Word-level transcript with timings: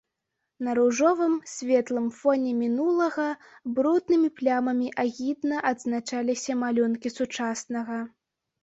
На 0.67 0.71
ружовым, 0.77 1.35
светлым 1.55 2.07
фоне 2.21 2.55
мінулага 2.63 3.27
бруднымі 3.77 4.29
плямамі 4.41 4.87
агідна 5.07 5.55
адзначаліся 5.75 6.59
малюнкі 6.65 7.17
сучаснага. 7.21 8.03